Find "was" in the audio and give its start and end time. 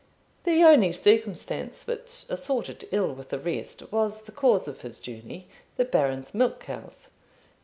3.91-4.23